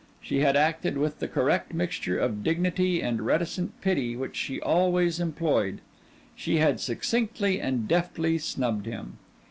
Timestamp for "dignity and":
2.43-3.21